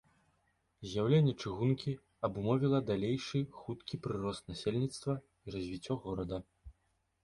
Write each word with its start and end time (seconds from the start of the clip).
З'яўленне 0.93 1.33
чыгункі 1.43 1.93
абумовіла 2.29 2.79
далейшы 2.89 3.45
хуткі 3.61 4.03
прырост 4.09 4.43
насельніцтва 4.53 5.13
і 5.45 5.59
развіццё 5.59 5.93
горада. 6.05 6.47